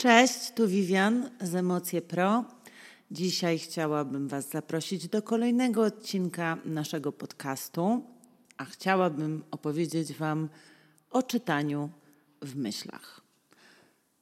Cześć, 0.00 0.50
tu 0.50 0.68
Vivian 0.68 1.30
z 1.40 1.54
Emocje 1.54 2.02
Pro. 2.02 2.44
Dzisiaj 3.10 3.58
chciałabym 3.58 4.28
Was 4.28 4.48
zaprosić 4.48 5.08
do 5.08 5.22
kolejnego 5.22 5.82
odcinka 5.82 6.58
naszego 6.64 7.12
podcastu, 7.12 8.04
a 8.56 8.64
chciałabym 8.64 9.44
opowiedzieć 9.50 10.12
Wam 10.12 10.48
o 11.10 11.22
czytaniu 11.22 11.90
w 12.42 12.56
myślach. 12.56 13.20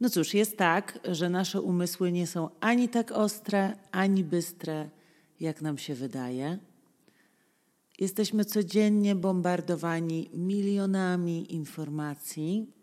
No 0.00 0.10
cóż, 0.10 0.34
jest 0.34 0.56
tak, 0.56 0.98
że 1.04 1.30
nasze 1.30 1.60
umysły 1.60 2.12
nie 2.12 2.26
są 2.26 2.48
ani 2.60 2.88
tak 2.88 3.12
ostre, 3.12 3.76
ani 3.90 4.24
bystre, 4.24 4.90
jak 5.40 5.62
nam 5.62 5.78
się 5.78 5.94
wydaje. 5.94 6.58
Jesteśmy 7.98 8.44
codziennie 8.44 9.14
bombardowani 9.14 10.30
milionami 10.34 11.54
informacji. 11.54 12.77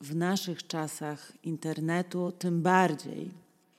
W 0.00 0.14
naszych 0.14 0.66
czasach 0.66 1.32
internetu 1.42 2.32
tym 2.32 2.62
bardziej. 2.62 3.30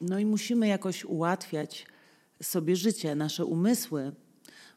No 0.02 0.20
i 0.20 0.26
musimy 0.26 0.68
jakoś 0.68 1.06
ułatwiać 1.06 1.86
sobie 2.44 2.76
życie. 2.76 3.16
Nasze 3.16 3.46
umysły 3.46 4.12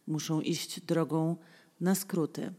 muszą 0.06 0.41
iść 0.41 0.80
drogą 0.80 1.36
na 1.80 1.95
skróty. 1.95 2.52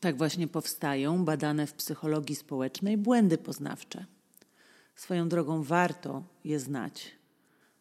Tak 0.00 0.18
właśnie 0.18 0.48
powstają 0.48 1.24
badane 1.24 1.66
w 1.66 1.74
psychologii 1.74 2.36
społecznej 2.36 2.96
błędy 2.96 3.38
poznawcze. 3.38 4.06
Swoją 4.96 5.28
drogą 5.28 5.62
warto 5.62 6.24
je 6.44 6.60
znać, 6.60 7.10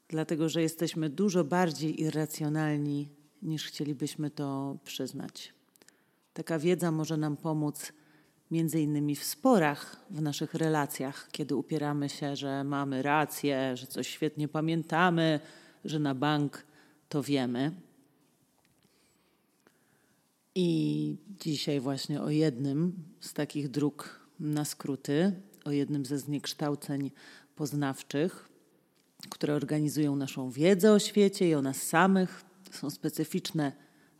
dlatego 0.07 0.49
że 0.49 0.61
jesteśmy 0.61 1.09
dużo 1.09 1.43
bardziej 1.43 2.01
irracjonalni 2.01 3.09
niż 3.41 3.65
chcielibyśmy 3.65 4.29
to 4.29 4.77
przyznać. 4.83 5.53
Taka 6.33 6.59
wiedza 6.59 6.91
może 6.91 7.17
nam 7.17 7.37
pomóc 7.37 7.93
między 8.51 8.81
innymi 8.81 9.15
w 9.15 9.23
sporach 9.23 10.05
w 10.09 10.21
naszych 10.21 10.53
relacjach, 10.53 11.29
kiedy 11.31 11.55
upieramy 11.55 12.09
się, 12.09 12.35
że 12.35 12.63
mamy 12.63 13.01
rację, 13.01 13.77
że 13.77 13.87
coś 13.87 14.07
świetnie 14.07 14.47
pamiętamy, 14.47 15.39
że 15.85 15.99
na 15.99 16.15
bank 16.15 16.65
to 17.09 17.23
wiemy. 17.23 17.71
I 20.55 21.17
dzisiaj 21.39 21.79
właśnie 21.79 22.21
o 22.21 22.29
jednym 22.29 22.93
z 23.19 23.33
takich 23.33 23.69
dróg 23.69 24.19
na 24.39 24.65
skróty, 24.65 25.33
o 25.65 25.71
jednym 25.71 26.05
ze 26.05 26.17
zniekształceń 26.17 27.11
poznawczych, 27.55 28.49
które 29.29 29.55
organizują 29.55 30.15
naszą 30.15 30.51
wiedzę 30.51 30.91
o 30.91 30.99
świecie 30.99 31.49
i 31.49 31.55
o 31.55 31.61
nas 31.61 31.81
samych, 31.81 32.45
są 32.71 32.89
specyficzne 32.89 33.71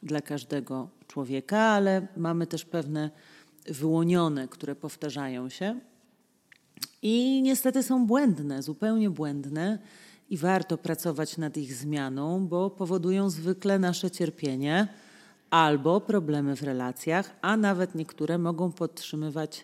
dla 0.03 0.21
każdego 0.21 0.89
człowieka, 1.07 1.59
ale 1.59 2.07
mamy 2.17 2.47
też 2.47 2.65
pewne 2.65 3.09
wyłonione, 3.65 4.47
które 4.47 4.75
powtarzają 4.75 5.49
się 5.49 5.79
i 7.01 7.41
niestety 7.41 7.83
są 7.83 8.07
błędne, 8.07 8.63
zupełnie 8.63 9.09
błędne 9.09 9.79
i 10.29 10.37
warto 10.37 10.77
pracować 10.77 11.37
nad 11.37 11.57
ich 11.57 11.73
zmianą, 11.73 12.47
bo 12.47 12.69
powodują 12.69 13.29
zwykle 13.29 13.79
nasze 13.79 14.11
cierpienie 14.11 14.87
albo 15.49 16.01
problemy 16.01 16.55
w 16.55 16.63
relacjach, 16.63 17.35
a 17.41 17.57
nawet 17.57 17.95
niektóre 17.95 18.37
mogą 18.37 18.71
podtrzymywać 18.71 19.63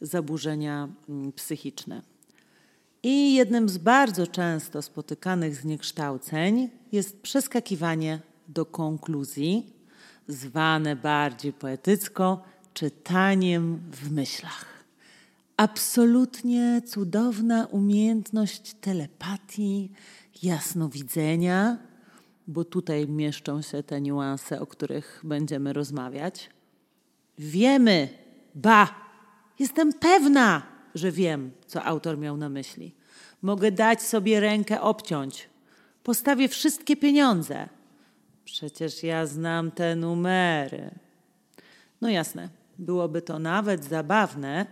zaburzenia 0.00 0.88
mm, 1.08 1.32
psychiczne. 1.32 2.02
I 3.02 3.34
jednym 3.34 3.68
z 3.68 3.78
bardzo 3.78 4.26
często 4.26 4.82
spotykanych 4.82 5.56
zniekształceń 5.56 6.70
jest 6.92 7.22
przeskakiwanie 7.22 8.20
do 8.48 8.66
konkluzji, 8.66 9.72
zwane 10.28 10.96
bardziej 10.96 11.52
poetycko 11.52 12.42
czytaniem 12.78 13.80
w 13.92 14.10
myślach. 14.10 14.84
Absolutnie 15.56 16.82
cudowna 16.86 17.66
umiejętność 17.66 18.74
telepatii, 18.80 19.90
jasnowidzenia, 20.42 21.78
bo 22.46 22.64
tutaj 22.64 23.08
mieszczą 23.08 23.62
się 23.62 23.82
te 23.82 24.00
niuanse, 24.00 24.60
o 24.60 24.66
których 24.66 25.20
będziemy 25.24 25.72
rozmawiać. 25.72 26.50
Wiemy, 27.38 28.08
ba, 28.54 28.94
jestem 29.58 29.92
pewna, 29.92 30.62
że 30.94 31.12
wiem, 31.12 31.50
co 31.66 31.84
autor 31.84 32.18
miał 32.18 32.36
na 32.36 32.48
myśli. 32.48 32.94
Mogę 33.42 33.72
dać 33.72 34.02
sobie 34.02 34.40
rękę 34.40 34.80
obciąć. 34.80 35.48
Postawię 36.02 36.48
wszystkie 36.48 36.96
pieniądze. 36.96 37.68
Przecież 38.44 39.02
ja 39.02 39.26
znam 39.26 39.70
te 39.70 39.96
numery. 39.96 40.90
No 42.00 42.08
jasne, 42.08 42.57
byłoby 42.78 43.22
to 43.22 43.38
nawet 43.38 43.84
zabawne, 43.84 44.66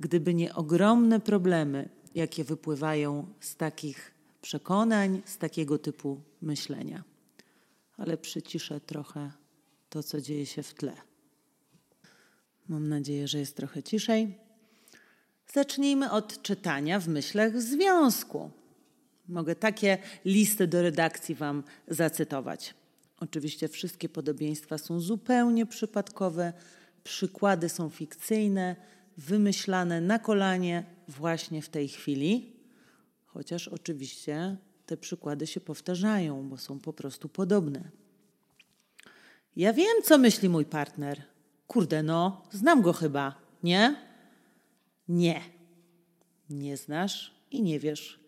gdyby 0.00 0.34
nie 0.34 0.54
ogromne 0.54 1.20
problemy, 1.20 1.88
jakie 2.14 2.44
wypływają 2.44 3.26
z 3.40 3.56
takich 3.56 4.14
przekonań, 4.42 5.22
z 5.24 5.38
takiego 5.38 5.78
typu 5.78 6.20
myślenia. 6.42 7.04
Ale 7.96 8.16
przyciszę 8.16 8.80
trochę 8.80 9.30
to, 9.88 10.02
co 10.02 10.20
dzieje 10.20 10.46
się 10.46 10.62
w 10.62 10.74
tle. 10.74 10.92
Mam 12.68 12.88
nadzieję, 12.88 13.28
że 13.28 13.38
jest 13.38 13.56
trochę 13.56 13.82
ciszej. 13.82 14.34
Zacznijmy 15.52 16.10
od 16.10 16.42
czytania 16.42 17.00
w 17.00 17.08
myślach 17.08 17.62
związku. 17.62 18.50
Mogę 19.28 19.54
takie 19.54 19.98
listy 20.24 20.66
do 20.66 20.82
redakcji 20.82 21.34
Wam 21.34 21.62
zacytować. 21.88 22.74
Oczywiście 23.20 23.68
wszystkie 23.68 24.08
podobieństwa 24.08 24.78
są 24.78 25.00
zupełnie 25.00 25.66
przypadkowe, 25.66 26.52
przykłady 27.04 27.68
są 27.68 27.88
fikcyjne, 27.88 28.76
wymyślane 29.16 30.00
na 30.00 30.18
kolanie 30.18 30.84
właśnie 31.08 31.62
w 31.62 31.68
tej 31.68 31.88
chwili, 31.88 32.56
chociaż 33.26 33.68
oczywiście 33.68 34.56
te 34.86 34.96
przykłady 34.96 35.46
się 35.46 35.60
powtarzają, 35.60 36.48
bo 36.48 36.58
są 36.58 36.78
po 36.78 36.92
prostu 36.92 37.28
podobne. 37.28 37.90
Ja 39.56 39.72
wiem, 39.72 40.02
co 40.04 40.18
myśli 40.18 40.48
mój 40.48 40.64
partner. 40.64 41.22
Kurde, 41.66 42.02
no, 42.02 42.42
znam 42.50 42.82
go 42.82 42.92
chyba, 42.92 43.34
nie? 43.62 43.96
Nie. 45.08 45.40
Nie 46.50 46.76
znasz 46.76 47.34
i 47.50 47.62
nie 47.62 47.80
wiesz. 47.80 48.20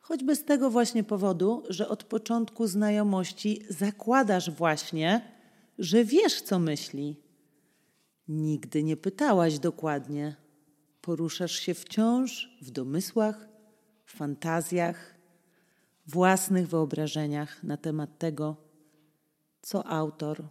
Choćby 0.00 0.36
z 0.36 0.44
tego 0.44 0.70
właśnie 0.70 1.04
powodu, 1.04 1.62
że 1.68 1.88
od 1.88 2.04
początku 2.04 2.66
znajomości 2.66 3.62
zakładasz 3.68 4.50
właśnie, 4.50 5.20
że 5.78 6.04
wiesz, 6.04 6.42
co 6.42 6.58
myśli. 6.58 7.16
Nigdy 8.28 8.82
nie 8.82 8.96
pytałaś 8.96 9.58
dokładnie. 9.58 10.36
Poruszasz 11.00 11.52
się 11.52 11.74
wciąż 11.74 12.58
w 12.62 12.70
domysłach, 12.70 13.48
w 14.04 14.12
fantazjach, 14.12 15.14
własnych 16.06 16.68
wyobrażeniach 16.68 17.62
na 17.62 17.76
temat 17.76 18.18
tego, 18.18 18.56
co 19.62 19.86
autor, 19.86 20.48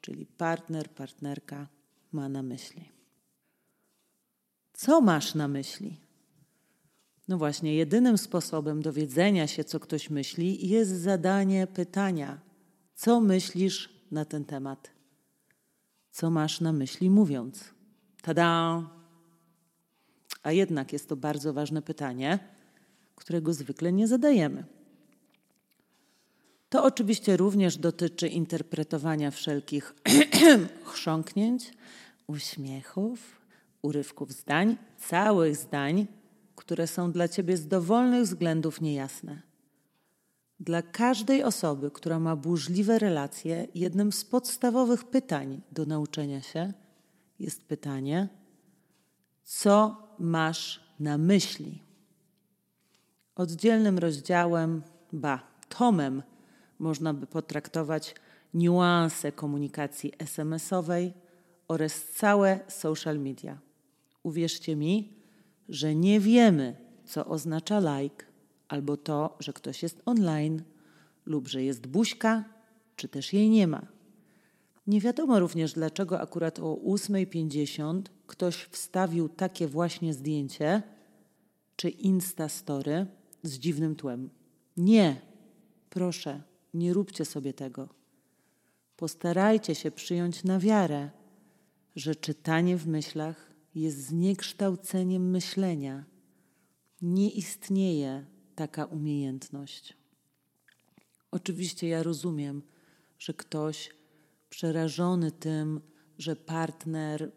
czyli 0.00 0.26
partner, 0.26 0.90
partnerka, 0.90 1.68
ma 2.12 2.28
na 2.28 2.42
myśli. 2.42 2.88
Co 4.72 5.00
masz 5.00 5.34
na 5.34 5.48
myśli? 5.48 6.00
No 7.28 7.38
właśnie, 7.38 7.74
jedynym 7.74 8.18
sposobem 8.18 8.82
dowiedzenia 8.82 9.46
się, 9.46 9.64
co 9.64 9.80
ktoś 9.80 10.10
myśli, 10.10 10.68
jest 10.68 10.90
zadanie 10.90 11.66
pytania: 11.66 12.40
co 12.94 13.20
myślisz 13.20 14.06
na 14.10 14.24
ten 14.24 14.44
temat? 14.44 14.95
Co 16.16 16.30
masz 16.30 16.60
na 16.60 16.72
myśli 16.72 17.10
mówiąc? 17.10 17.64
Tada! 18.22 18.82
A 20.42 20.52
jednak 20.52 20.92
jest 20.92 21.08
to 21.08 21.16
bardzo 21.16 21.52
ważne 21.52 21.82
pytanie, 21.82 22.38
którego 23.14 23.52
zwykle 23.52 23.92
nie 23.92 24.08
zadajemy. 24.08 24.64
To 26.68 26.84
oczywiście 26.84 27.36
również 27.36 27.76
dotyczy 27.76 28.28
interpretowania 28.28 29.30
wszelkich 29.30 29.94
chrząknięć, 30.92 31.70
uśmiechów, 32.26 33.40
urywków 33.82 34.32
zdań, 34.32 34.76
całych 34.98 35.56
zdań, 35.56 36.06
które 36.56 36.86
są 36.86 37.12
dla 37.12 37.28
ciebie 37.28 37.56
z 37.56 37.68
dowolnych 37.68 38.22
względów 38.22 38.80
niejasne. 38.80 39.42
Dla 40.60 40.82
każdej 40.82 41.42
osoby, 41.42 41.90
która 41.90 42.18
ma 42.18 42.36
burzliwe 42.36 42.98
relacje, 42.98 43.68
jednym 43.74 44.12
z 44.12 44.24
podstawowych 44.24 45.04
pytań 45.04 45.60
do 45.72 45.86
nauczenia 45.86 46.42
się 46.42 46.72
jest 47.38 47.64
pytanie: 47.64 48.28
co 49.44 49.96
masz 50.18 50.80
na 51.00 51.18
myśli? 51.18 51.82
Oddzielnym 53.34 53.98
rozdziałem, 53.98 54.82
ba, 55.12 55.42
tomem, 55.68 56.22
można 56.78 57.14
by 57.14 57.26
potraktować 57.26 58.14
niuanse 58.54 59.32
komunikacji 59.32 60.12
SMS-owej 60.18 61.12
oraz 61.68 62.04
całe 62.04 62.60
social 62.68 63.18
media. 63.18 63.58
Uwierzcie 64.22 64.76
mi, 64.76 65.12
że 65.68 65.94
nie 65.94 66.20
wiemy, 66.20 66.76
co 67.04 67.26
oznacza 67.26 67.78
like, 67.78 68.24
albo 68.68 68.96
to, 68.96 69.36
że 69.40 69.52
ktoś 69.52 69.82
jest 69.82 70.02
online, 70.06 70.62
lub 71.26 71.48
że 71.48 71.62
jest 71.62 71.86
buźka, 71.86 72.44
czy 72.96 73.08
też 73.08 73.32
jej 73.32 73.50
nie 73.50 73.66
ma. 73.66 73.86
Nie 74.86 75.00
wiadomo 75.00 75.40
również, 75.40 75.72
dlaczego 75.72 76.20
akurat 76.20 76.58
o 76.58 76.74
8.50 76.74 78.02
ktoś 78.26 78.56
wstawił 78.56 79.28
takie 79.28 79.68
właśnie 79.68 80.14
zdjęcie, 80.14 80.82
czy 81.76 81.88
Instastory 81.88 83.06
z 83.42 83.58
dziwnym 83.58 83.96
tłem. 83.96 84.30
Nie, 84.76 85.20
proszę, 85.90 86.42
nie 86.74 86.92
róbcie 86.92 87.24
sobie 87.24 87.54
tego. 87.54 87.88
Postarajcie 88.96 89.74
się 89.74 89.90
przyjąć 89.90 90.44
na 90.44 90.58
wiarę, 90.58 91.10
że 91.96 92.14
czytanie 92.14 92.76
w 92.76 92.86
myślach 92.86 93.50
jest 93.74 94.06
zniekształceniem 94.06 95.30
myślenia. 95.30 96.04
Nie 97.02 97.30
istnieje 97.30 98.26
taka 98.56 98.84
umiejętność. 98.84 99.96
Oczywiście 101.30 101.88
ja 101.88 102.02
rozumiem, 102.02 102.62
że 103.18 103.34
ktoś 103.34 103.90
przerażony 104.50 105.32
tym, 105.32 105.80
że 106.18 106.36
partner 106.36 107.32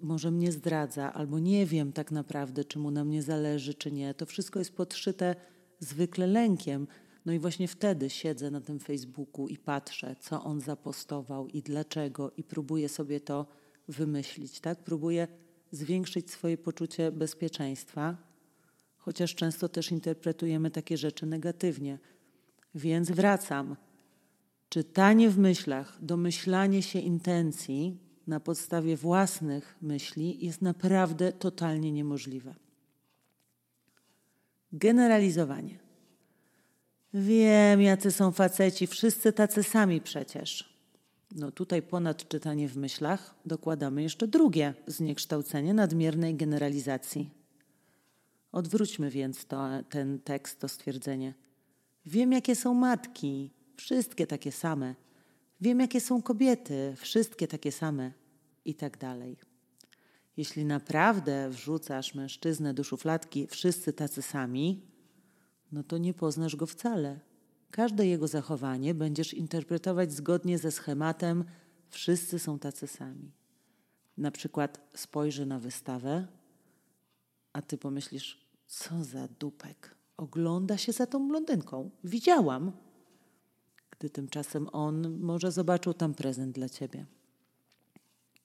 może 0.00 0.30
mnie 0.30 0.52
zdradza, 0.52 1.12
albo 1.12 1.38
nie 1.38 1.66
wiem 1.66 1.92
tak 1.92 2.12
naprawdę, 2.12 2.64
czy 2.64 2.78
mu 2.78 2.90
na 2.90 3.04
mnie 3.04 3.22
zależy, 3.22 3.74
czy 3.74 3.92
nie. 3.92 4.14
To 4.14 4.26
wszystko 4.26 4.58
jest 4.58 4.76
podszyte 4.76 5.34
zwykle 5.80 6.26
lękiem. 6.26 6.86
No 7.26 7.32
i 7.32 7.38
właśnie 7.38 7.68
wtedy 7.68 8.10
siedzę 8.10 8.50
na 8.50 8.60
tym 8.60 8.80
Facebooku 8.80 9.48
i 9.48 9.58
patrzę, 9.58 10.16
co 10.20 10.44
on 10.44 10.60
zapostował 10.60 11.48
i 11.48 11.62
dlaczego, 11.62 12.32
i 12.36 12.44
próbuję 12.44 12.88
sobie 12.88 13.20
to 13.20 13.46
wymyślić, 13.88 14.60
tak? 14.60 14.78
Próbuję 14.84 15.28
zwiększyć 15.70 16.30
swoje 16.30 16.58
poczucie 16.58 17.12
bezpieczeństwa, 17.12 18.16
chociaż 19.08 19.34
często 19.34 19.68
też 19.68 19.90
interpretujemy 19.90 20.70
takie 20.70 20.96
rzeczy 20.96 21.26
negatywnie. 21.26 21.98
Więc 22.74 23.10
wracam. 23.10 23.76
Czytanie 24.68 25.30
w 25.30 25.38
myślach, 25.38 25.98
domyślanie 26.00 26.82
się 26.82 26.98
intencji 26.98 27.98
na 28.26 28.40
podstawie 28.40 28.96
własnych 28.96 29.76
myśli 29.82 30.46
jest 30.46 30.62
naprawdę 30.62 31.32
totalnie 31.32 31.92
niemożliwe. 31.92 32.54
Generalizowanie. 34.72 35.78
Wiem, 37.14 37.82
jacy 37.82 38.10
są 38.10 38.32
faceci, 38.32 38.86
wszyscy 38.86 39.32
tacy 39.32 39.62
sami 39.62 40.00
przecież. 40.00 40.78
No 41.34 41.50
tutaj 41.50 41.82
ponad 41.82 42.28
czytanie 42.28 42.68
w 42.68 42.76
myślach 42.76 43.34
dokładamy 43.46 44.02
jeszcze 44.02 44.28
drugie 44.28 44.74
zniekształcenie 44.86 45.74
nadmiernej 45.74 46.34
generalizacji. 46.34 47.37
Odwróćmy 48.52 49.10
więc 49.10 49.46
to, 49.46 49.68
ten 49.90 50.20
tekst, 50.20 50.60
to 50.60 50.68
stwierdzenie. 50.68 51.34
Wiem, 52.06 52.32
jakie 52.32 52.56
są 52.56 52.74
matki, 52.74 53.50
wszystkie 53.76 54.26
takie 54.26 54.52
same. 54.52 54.94
Wiem, 55.60 55.80
jakie 55.80 56.00
są 56.00 56.22
kobiety, 56.22 56.94
wszystkie 56.96 57.48
takie 57.48 57.72
same. 57.72 58.12
I 58.64 58.74
tak 58.74 58.98
dalej. 58.98 59.36
Jeśli 60.36 60.64
naprawdę 60.64 61.50
wrzucasz 61.50 62.14
mężczyznę 62.14 62.74
do 62.74 62.84
szufladki, 62.84 63.46
wszyscy 63.46 63.92
tacy 63.92 64.22
sami, 64.22 64.82
no 65.72 65.82
to 65.82 65.98
nie 65.98 66.14
poznasz 66.14 66.56
go 66.56 66.66
wcale. 66.66 67.20
Każde 67.70 68.06
jego 68.06 68.28
zachowanie 68.28 68.94
będziesz 68.94 69.34
interpretować 69.34 70.12
zgodnie 70.12 70.58
ze 70.58 70.70
schematem 70.70 71.44
wszyscy 71.88 72.38
są 72.38 72.58
tacy 72.58 72.86
sami. 72.86 73.32
Na 74.16 74.30
przykład 74.30 74.80
spojrzy 74.94 75.46
na 75.46 75.58
wystawę, 75.58 76.26
a 77.52 77.62
ty 77.62 77.78
pomyślisz, 77.78 78.48
co 78.66 79.04
za 79.04 79.28
dupek 79.28 79.94
ogląda 80.16 80.78
się 80.78 80.92
za 80.92 81.06
tą 81.06 81.28
blondynką. 81.28 81.90
Widziałam. 82.04 82.72
Gdy 83.90 84.10
tymczasem 84.10 84.68
on 84.72 85.18
może 85.20 85.52
zobaczył 85.52 85.94
tam 85.94 86.14
prezent 86.14 86.54
dla 86.54 86.68
ciebie. 86.68 87.06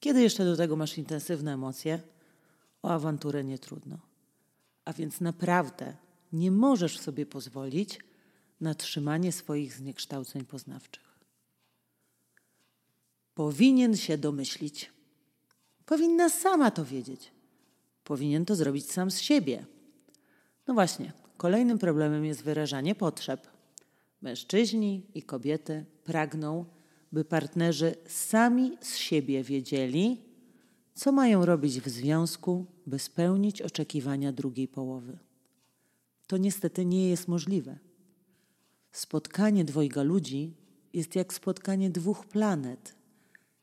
Kiedy 0.00 0.22
jeszcze 0.22 0.44
do 0.44 0.56
tego 0.56 0.76
masz 0.76 0.98
intensywne 0.98 1.54
emocje, 1.54 2.02
o 2.82 2.90
awanturę 2.90 3.44
nie 3.44 3.58
trudno. 3.58 3.98
A 4.84 4.92
więc 4.92 5.20
naprawdę 5.20 5.96
nie 6.32 6.50
możesz 6.50 6.98
sobie 6.98 7.26
pozwolić 7.26 7.98
na 8.60 8.74
trzymanie 8.74 9.32
swoich 9.32 9.74
zniekształceń 9.74 10.44
poznawczych. 10.44 11.18
Powinien 13.34 13.96
się 13.96 14.18
domyślić. 14.18 14.92
Powinna 15.86 16.28
sama 16.28 16.70
to 16.70 16.84
wiedzieć. 16.84 17.33
Powinien 18.04 18.44
to 18.44 18.56
zrobić 18.56 18.90
sam 18.90 19.10
z 19.10 19.20
siebie. 19.20 19.66
No 20.66 20.74
właśnie, 20.74 21.12
Kolejnym 21.36 21.78
problemem 21.78 22.24
jest 22.24 22.42
wyrażanie 22.42 22.94
potrzeb. 22.94 23.46
Mężczyźni 24.22 25.06
i 25.14 25.22
kobiety 25.22 25.84
pragną, 26.04 26.64
by 27.12 27.24
partnerzy 27.24 27.94
sami 28.06 28.78
z 28.80 28.96
siebie 28.96 29.42
wiedzieli, 29.42 30.22
co 30.94 31.12
mają 31.12 31.46
robić 31.46 31.80
w 31.80 31.88
związku, 31.88 32.66
by 32.86 32.98
spełnić 32.98 33.62
oczekiwania 33.62 34.32
drugiej 34.32 34.68
połowy. 34.68 35.18
To 36.26 36.36
niestety 36.36 36.84
nie 36.84 37.08
jest 37.08 37.28
możliwe. 37.28 37.78
Spotkanie 38.92 39.64
dwojga 39.64 40.02
ludzi 40.02 40.54
jest 40.92 41.14
jak 41.16 41.34
spotkanie 41.34 41.90
dwóch 41.90 42.26
planet. 42.26 42.94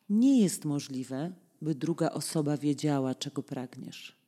Nie 0.09 0.41
jest 0.41 0.65
możliwe, 0.65 1.31
by 1.61 1.75
druga 1.75 2.09
osoba 2.09 2.57
wiedziała, 2.57 3.15
czego 3.15 3.43
pragniesz. 3.43 4.20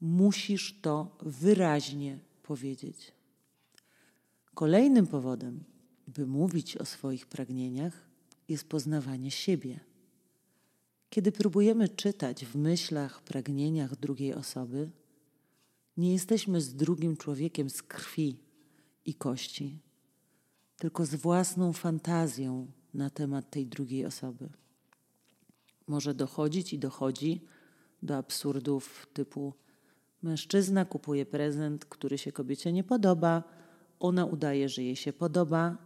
Musisz 0.00 0.80
to 0.82 1.16
wyraźnie 1.22 2.18
powiedzieć. 2.42 3.12
Kolejnym 4.54 5.06
powodem, 5.06 5.64
by 6.08 6.26
mówić 6.26 6.76
o 6.76 6.84
swoich 6.84 7.26
pragnieniach, 7.26 8.08
jest 8.48 8.68
poznawanie 8.68 9.30
siebie. 9.30 9.80
Kiedy 11.10 11.32
próbujemy 11.32 11.88
czytać 11.88 12.46
w 12.46 12.56
myślach, 12.56 13.22
pragnieniach 13.22 13.96
drugiej 13.96 14.34
osoby, 14.34 14.90
nie 15.96 16.12
jesteśmy 16.12 16.60
z 16.60 16.74
drugim 16.74 17.16
człowiekiem 17.16 17.70
z 17.70 17.82
krwi 17.82 18.38
i 19.04 19.14
kości, 19.14 19.78
tylko 20.76 21.06
z 21.06 21.14
własną 21.14 21.72
fantazją 21.72 22.66
na 22.94 23.10
temat 23.10 23.50
tej 23.50 23.66
drugiej 23.66 24.06
osoby. 24.06 24.48
Może 25.86 26.14
dochodzić 26.14 26.72
i 26.72 26.78
dochodzi 26.78 27.40
do 28.02 28.16
absurdów 28.16 29.06
typu 29.12 29.54
Mężczyzna 30.22 30.84
kupuje 30.84 31.26
prezent, 31.26 31.84
który 31.84 32.18
się 32.18 32.32
kobiecie 32.32 32.72
nie 32.72 32.84
podoba, 32.84 33.42
ona 34.00 34.26
udaje, 34.26 34.68
że 34.68 34.82
jej 34.82 34.96
się 34.96 35.12
podoba, 35.12 35.76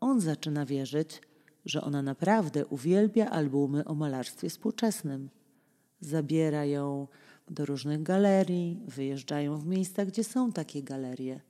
on 0.00 0.20
zaczyna 0.20 0.66
wierzyć, 0.66 1.20
że 1.64 1.80
ona 1.80 2.02
naprawdę 2.02 2.66
uwielbia 2.66 3.30
albumy 3.30 3.84
o 3.84 3.94
malarstwie 3.94 4.50
współczesnym. 4.50 5.28
Zabiera 6.00 6.64
ją 6.64 7.08
do 7.50 7.66
różnych 7.66 8.02
galerii, 8.02 8.80
wyjeżdżają 8.88 9.58
w 9.58 9.66
miejsca, 9.66 10.04
gdzie 10.04 10.24
są 10.24 10.52
takie 10.52 10.82
galerie. 10.82 11.40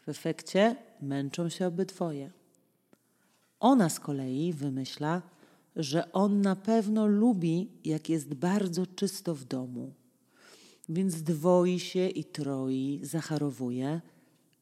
W 0.00 0.08
efekcie 0.08 0.76
męczą 1.02 1.48
się 1.48 1.66
obydwoje. 1.66 2.30
Ona 3.60 3.88
z 3.88 4.00
kolei 4.00 4.52
wymyśla, 4.52 5.22
że 5.76 6.12
on 6.12 6.40
na 6.40 6.56
pewno 6.56 7.06
lubi, 7.06 7.70
jak 7.84 8.08
jest 8.08 8.34
bardzo 8.34 8.86
czysto 8.86 9.34
w 9.34 9.44
domu 9.44 9.92
więc 10.94 11.22
dwoi 11.22 11.78
się 11.78 12.08
i 12.08 12.24
troi, 12.24 13.00
zacharowuje, 13.02 14.00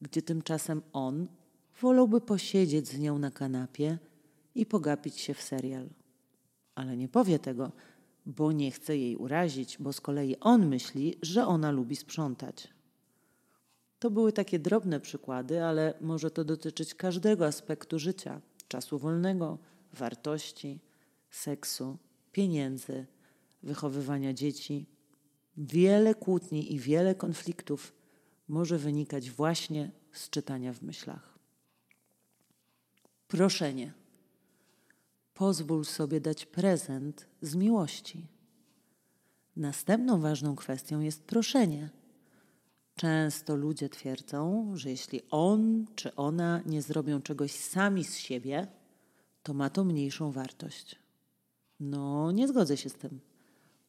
gdzie 0.03 0.23
tymczasem 0.23 0.83
on 0.93 1.27
wolałby 1.81 2.21
posiedzieć 2.21 2.89
z 2.89 2.99
nią 2.99 3.19
na 3.19 3.31
kanapie 3.31 3.99
i 4.55 4.67
pogapić 4.67 5.21
się 5.21 5.35
w 5.35 5.43
serial. 5.43 5.89
Ale 6.75 6.97
nie 6.97 7.09
powie 7.09 7.39
tego, 7.39 7.73
bo 8.27 8.53
nie 8.53 8.71
chce 8.71 8.97
jej 8.97 9.17
urazić, 9.17 9.79
bo 9.79 9.93
z 9.93 10.01
kolei 10.01 10.37
on 10.41 10.67
myśli, 10.69 11.19
że 11.23 11.47
ona 11.47 11.71
lubi 11.71 11.97
sprzątać. 11.97 12.69
To 13.99 14.11
były 14.11 14.33
takie 14.33 14.59
drobne 14.59 15.01
przykłady, 15.01 15.65
ale 15.65 15.95
może 16.01 16.31
to 16.31 16.45
dotyczyć 16.45 16.95
każdego 16.95 17.47
aspektu 17.47 17.99
życia: 17.99 18.41
czasu 18.69 18.99
wolnego, 18.99 19.59
wartości, 19.93 20.81
seksu, 21.31 21.99
pieniędzy, 22.33 23.07
wychowywania 23.63 24.33
dzieci 24.33 24.87
Wiele 25.61 26.15
kłótni 26.15 26.75
i 26.75 26.79
wiele 26.79 27.15
konfliktów 27.15 27.93
może 28.49 28.79
wynikać 28.79 29.31
właśnie 29.31 29.91
z 30.13 30.31
czytania 30.31 30.73
w 30.73 30.83
myślach. 30.83 31.39
Proszenie. 33.29 33.93
Pozwól 35.35 35.85
sobie 35.85 36.21
dać 36.21 36.47
prezent 36.47 37.27
z 37.43 37.55
miłości. 37.55 38.27
Następną 39.57 40.21
ważną 40.21 40.57
kwestią 40.57 41.01
jest 41.01 41.23
proszenie. 41.23 41.91
Często 42.95 43.57
ludzie 43.57 43.89
twierdzą, 43.89 44.73
że 44.75 44.91
jeśli 44.91 45.21
on 45.31 45.87
czy 45.95 46.15
ona 46.15 46.63
nie 46.67 46.83
zrobią 46.83 47.23
czegoś 47.23 47.53
sami 47.53 48.05
z 48.05 48.17
siebie, 48.17 48.67
to 49.43 49.55
ma 49.55 49.71
to 49.71 49.85
mniejszą 49.85 50.31
wartość. 50.31 50.99
No, 51.81 52.33
nie 52.33 52.49
zgodzę 52.49 52.77
się 52.77 52.89
z 52.89 52.95
tym. 52.95 53.21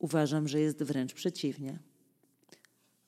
Uważam, 0.01 0.47
że 0.47 0.59
jest 0.59 0.83
wręcz 0.83 1.13
przeciwnie. 1.13 1.79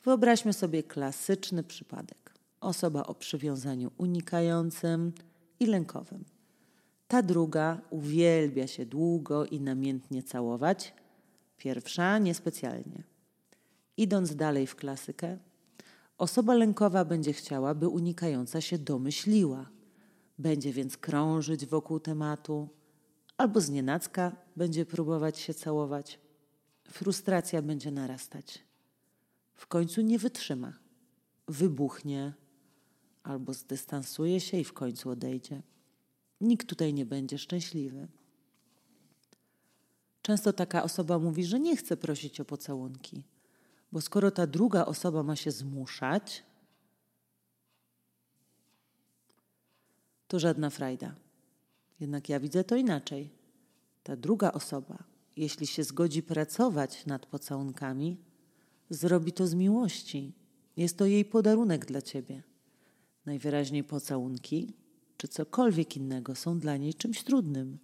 Wyobraźmy 0.03 0.53
sobie 0.53 0.83
klasyczny 0.83 1.63
przypadek. 1.63 2.33
Osoba 2.61 3.03
o 3.03 3.15
przywiązaniu 3.15 3.91
unikającym 3.97 5.13
i 5.59 5.65
lękowym. 5.65 6.25
Ta 7.07 7.21
druga 7.21 7.81
uwielbia 7.89 8.67
się 8.67 8.85
długo 8.85 9.45
i 9.45 9.61
namiętnie 9.61 10.23
całować, 10.23 10.93
pierwsza 11.57 12.17
niespecjalnie. 12.17 13.03
Idąc 13.97 14.35
dalej 14.35 14.67
w 14.67 14.75
klasykę, 14.75 15.37
Osoba 16.17 16.53
lękowa 16.53 17.05
będzie 17.05 17.33
chciała, 17.33 17.75
by 17.75 17.87
unikająca 17.87 18.61
się 18.61 18.77
domyśliła. 18.77 19.69
Będzie 20.39 20.73
więc 20.73 20.97
krążyć 20.97 21.65
wokół 21.65 21.99
tematu, 21.99 22.69
albo 23.37 23.61
znienacka 23.61 24.35
będzie 24.55 24.85
próbować 24.85 25.39
się 25.39 25.53
całować. 25.53 26.22
Frustracja 26.87 27.61
będzie 27.61 27.91
narastać. 27.91 28.59
W 29.53 29.67
końcu 29.67 30.01
nie 30.01 30.19
wytrzyma. 30.19 30.73
Wybuchnie, 31.47 32.33
albo 33.23 33.53
zdystansuje 33.53 34.39
się 34.39 34.57
i 34.57 34.63
w 34.63 34.73
końcu 34.73 35.09
odejdzie. 35.09 35.61
Nikt 36.41 36.67
tutaj 36.67 36.93
nie 36.93 37.05
będzie 37.05 37.37
szczęśliwy. 37.37 38.07
Często 40.21 40.53
taka 40.53 40.83
osoba 40.83 41.19
mówi, 41.19 41.45
że 41.45 41.59
nie 41.59 41.77
chce 41.77 41.97
prosić 41.97 42.39
o 42.39 42.45
pocałunki, 42.45 43.23
bo 43.91 44.01
skoro 44.01 44.31
ta 44.31 44.47
druga 44.47 44.85
osoba 44.85 45.23
ma 45.23 45.35
się 45.35 45.51
zmuszać, 45.51 46.43
to 50.27 50.39
żadna 50.39 50.69
frajda. 50.69 51.15
Jednak 51.99 52.29
ja 52.29 52.39
widzę 52.39 52.63
to 52.63 52.75
inaczej. 52.75 53.29
Ta 54.03 54.15
druga 54.15 54.51
osoba, 54.51 55.03
jeśli 55.37 55.67
się 55.67 55.83
zgodzi 55.83 56.23
pracować 56.23 57.05
nad 57.05 57.25
pocałunkami, 57.25 58.17
zrobi 58.89 59.31
to 59.31 59.47
z 59.47 59.53
miłości. 59.53 60.33
Jest 60.77 60.97
to 60.97 61.05
jej 61.05 61.25
podarunek 61.25 61.85
dla 61.85 62.01
ciebie. 62.01 62.43
Najwyraźniej 63.25 63.83
pocałunki 63.83 64.73
czy 65.17 65.27
cokolwiek 65.27 65.97
innego 65.97 66.35
są 66.35 66.59
dla 66.59 66.77
niej 66.77 66.93
czymś 66.93 67.23
trudnym. 67.23 67.77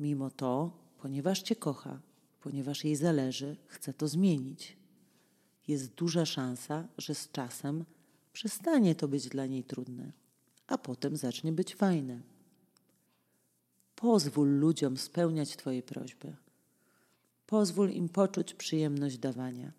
Mimo 0.00 0.30
to, 0.30 0.78
ponieważ 0.98 1.42
cię 1.42 1.56
kocha, 1.56 2.00
ponieważ 2.40 2.84
jej 2.84 2.96
zależy, 2.96 3.56
chce 3.66 3.94
to 3.94 4.08
zmienić. 4.08 4.76
Jest 5.68 5.94
duża 5.94 6.26
szansa, 6.26 6.88
że 6.98 7.14
z 7.14 7.30
czasem 7.30 7.84
przestanie 8.32 8.94
to 8.94 9.08
być 9.08 9.28
dla 9.28 9.46
niej 9.46 9.64
trudne, 9.64 10.12
a 10.66 10.78
potem 10.78 11.16
zacznie 11.16 11.52
być 11.52 11.74
fajne. 11.74 12.22
Pozwól 13.94 14.48
ludziom 14.48 14.96
spełniać 14.96 15.56
Twoje 15.56 15.82
prośby. 15.82 16.36
Pozwól 17.46 17.90
im 17.90 18.08
poczuć 18.08 18.54
przyjemność 18.54 19.18
dawania. 19.18 19.72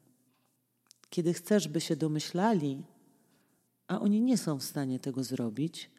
Kiedy 1.10 1.34
chcesz, 1.34 1.68
by 1.68 1.82
się 1.82 1.96
domyślali, 1.96 2.84
a 3.88 4.00
oni 4.00 4.22
nie 4.22 4.38
są 4.38 4.60
w 4.60 4.64
stanie 4.64 5.00
tego 5.00 5.24
zrobić, 5.24 5.92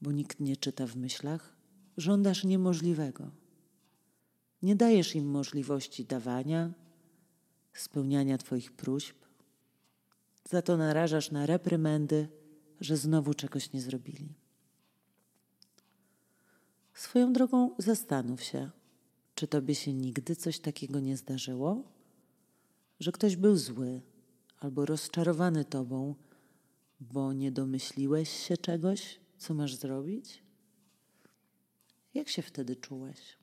bo 0.00 0.12
nikt 0.12 0.40
nie 0.40 0.56
czyta 0.56 0.86
w 0.86 0.96
myślach, 0.96 1.56
żądasz 1.96 2.44
niemożliwego. 2.44 3.30
Nie 4.62 4.76
dajesz 4.76 5.14
im 5.14 5.30
możliwości 5.30 6.04
dawania, 6.04 6.72
spełniania 7.72 8.38
Twoich 8.38 8.72
próśb. 8.72 9.16
Za 10.44 10.62
to 10.62 10.76
narażasz 10.76 11.30
na 11.30 11.46
reprymendy, 11.46 12.28
że 12.80 12.96
znowu 12.96 13.34
czegoś 13.34 13.72
nie 13.72 13.80
zrobili. 13.80 14.34
Swoją 16.94 17.32
drogą 17.32 17.70
zastanów 17.78 18.42
się, 18.42 18.70
czy 19.36 19.46
tobie 19.46 19.74
się 19.74 19.92
nigdy 19.92 20.36
coś 20.36 20.58
takiego 20.58 21.00
nie 21.00 21.16
zdarzyło? 21.16 21.82
Że 23.00 23.12
ktoś 23.12 23.36
był 23.36 23.56
zły 23.56 24.00
albo 24.60 24.86
rozczarowany 24.86 25.64
tobą, 25.64 26.14
bo 27.00 27.32
nie 27.32 27.52
domyśliłeś 27.52 28.30
się 28.30 28.56
czegoś, 28.56 29.20
co 29.38 29.54
masz 29.54 29.74
zrobić? 29.74 30.42
Jak 32.14 32.28
się 32.28 32.42
wtedy 32.42 32.76
czułeś? 32.76 33.36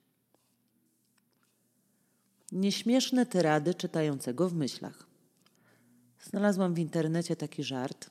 Nieśmieszne 2.51 3.25
tyrady 3.25 3.73
czytającego 3.73 4.49
w 4.49 4.53
myślach. 4.53 5.07
Znalazłam 6.23 6.73
w 6.73 6.79
internecie 6.79 7.35
taki 7.35 7.63
żart. 7.63 8.09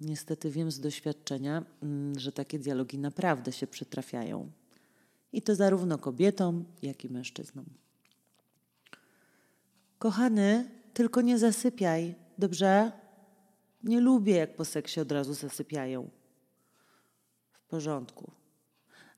Niestety 0.00 0.50
wiem 0.50 0.70
z 0.70 0.80
doświadczenia, 0.80 1.64
mm, 1.82 2.18
że 2.18 2.32
takie 2.32 2.58
dialogi 2.58 2.98
naprawdę 2.98 3.52
się 3.52 3.66
przytrafiają. 3.66 4.50
I 5.32 5.42
to 5.42 5.54
zarówno 5.54 5.98
kobietom, 5.98 6.64
jak 6.82 7.04
i 7.04 7.08
mężczyznom. 7.08 7.64
Kochany, 9.98 10.70
tylko 10.94 11.20
nie 11.20 11.38
zasypiaj, 11.38 12.14
dobrze? 12.38 12.92
Nie 13.82 14.00
lubię, 14.00 14.36
jak 14.36 14.56
po 14.56 14.64
seksie 14.64 15.00
od 15.00 15.12
razu 15.12 15.34
zasypiają. 15.34 16.10
W 17.52 17.64
porządku. 17.64 18.30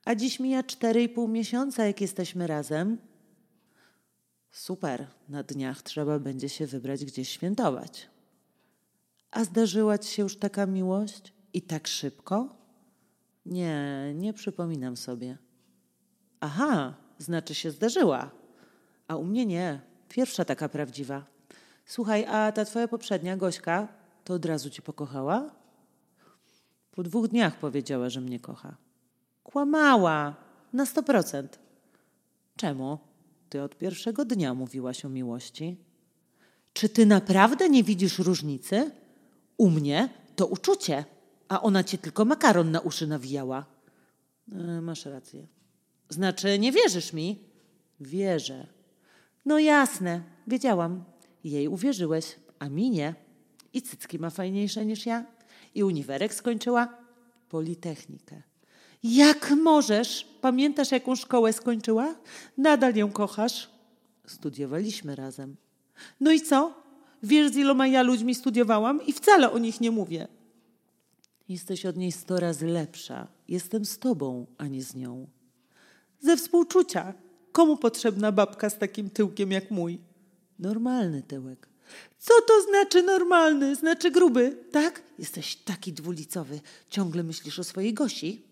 A 0.05 0.15
dziś 0.15 0.39
mija 0.39 0.63
cztery 0.63 1.03
i 1.03 1.09
pół 1.09 1.27
miesiąca, 1.27 1.85
jak 1.85 2.01
jesteśmy 2.01 2.47
razem. 2.47 2.97
Super, 4.51 5.07
na 5.29 5.43
dniach 5.43 5.81
trzeba 5.81 6.19
będzie 6.19 6.49
się 6.49 6.67
wybrać 6.67 7.05
gdzieś 7.05 7.29
świętować. 7.29 8.09
A 9.31 9.43
zdarzyła 9.43 9.97
ci 9.97 10.13
się 10.13 10.23
już 10.23 10.37
taka 10.37 10.65
miłość? 10.65 11.33
I 11.53 11.61
tak 11.61 11.87
szybko? 11.87 12.55
Nie, 13.45 14.11
nie 14.15 14.33
przypominam 14.33 14.97
sobie. 14.97 15.37
Aha, 16.41 16.93
znaczy 17.17 17.55
się 17.55 17.71
zdarzyła. 17.71 18.31
A 19.07 19.15
u 19.15 19.23
mnie 19.23 19.45
nie. 19.45 19.79
Pierwsza 20.09 20.45
taka 20.45 20.69
prawdziwa. 20.69 21.25
Słuchaj, 21.85 22.25
a 22.25 22.51
ta 22.51 22.65
twoja 22.65 22.87
poprzednia, 22.87 23.37
Gośka, 23.37 23.87
to 24.23 24.33
od 24.33 24.45
razu 24.45 24.69
cię 24.69 24.81
pokochała? 24.81 25.49
Po 26.91 27.03
dwóch 27.03 27.27
dniach 27.27 27.59
powiedziała, 27.59 28.09
że 28.09 28.21
mnie 28.21 28.39
kocha. 28.39 28.75
Kłamała. 29.43 30.35
Na 30.73 30.85
sto 30.85 31.03
procent. 31.03 31.59
Czemu? 32.55 32.99
Ty 33.49 33.61
od 33.61 33.77
pierwszego 33.77 34.25
dnia 34.25 34.53
mówiłaś 34.53 35.05
o 35.05 35.09
miłości. 35.09 35.77
Czy 36.73 36.89
ty 36.89 37.05
naprawdę 37.05 37.69
nie 37.69 37.83
widzisz 37.83 38.19
różnicy? 38.19 38.91
U 39.57 39.69
mnie 39.69 40.09
to 40.35 40.47
uczucie, 40.47 41.05
a 41.49 41.61
ona 41.61 41.83
cię 41.83 41.97
tylko 41.97 42.25
makaron 42.25 42.71
na 42.71 42.79
uszy 42.79 43.07
nawijała. 43.07 43.65
E, 44.51 44.81
masz 44.81 45.05
rację. 45.05 45.47
Znaczy, 46.11 46.59
nie 46.59 46.71
wierzysz 46.71 47.13
mi? 47.13 47.39
Wierzę. 47.99 48.67
No 49.45 49.59
jasne, 49.59 50.21
wiedziałam. 50.47 51.03
Jej 51.43 51.67
uwierzyłeś, 51.67 52.35
a 52.59 52.69
mi 52.69 52.89
nie. 52.89 53.15
I 53.73 53.81
cycki 53.81 54.19
ma 54.19 54.29
fajniejsze 54.29 54.85
niż 54.85 55.05
ja. 55.05 55.25
I 55.75 55.83
uniwerek 55.83 56.33
skończyła. 56.33 56.97
Politechnikę. 57.49 58.41
Jak 59.03 59.51
możesz? 59.51 60.27
Pamiętasz, 60.41 60.91
jaką 60.91 61.15
szkołę 61.15 61.53
skończyła? 61.53 62.15
Nadal 62.57 62.95
ją 62.95 63.11
kochasz. 63.11 63.69
Studiowaliśmy 64.27 65.15
razem. 65.15 65.55
No 66.19 66.31
i 66.31 66.41
co? 66.41 66.73
Wiesz, 67.23 67.51
z 67.51 67.55
iloma 67.55 67.87
ja 67.87 68.01
ludźmi 68.01 68.35
studiowałam 68.35 69.05
i 69.07 69.13
wcale 69.13 69.51
o 69.51 69.57
nich 69.57 69.81
nie 69.81 69.91
mówię. 69.91 70.27
Jesteś 71.49 71.85
od 71.85 71.97
niej 71.97 72.11
sto 72.11 72.39
razy 72.39 72.67
lepsza. 72.67 73.27
Jestem 73.47 73.85
z 73.85 73.99
tobą, 73.99 74.45
a 74.57 74.67
nie 74.67 74.83
z 74.83 74.95
nią. 74.95 75.27
Ze 76.21 76.37
współczucia. 76.37 77.13
Komu 77.51 77.77
potrzebna 77.77 78.31
babka 78.31 78.69
z 78.69 78.77
takim 78.77 79.09
tyłkiem 79.09 79.51
jak 79.51 79.71
mój? 79.71 79.99
Normalny 80.59 81.23
tyłek. 81.23 81.69
Co 82.17 82.33
to 82.47 82.61
znaczy 82.69 83.03
normalny? 83.03 83.75
Znaczy 83.75 84.11
gruby, 84.11 84.57
tak? 84.71 85.03
Jesteś 85.19 85.55
taki 85.55 85.93
dwulicowy. 85.93 86.61
Ciągle 86.89 87.23
myślisz 87.23 87.59
o 87.59 87.63
swojej 87.63 87.93
Gosi? 87.93 88.45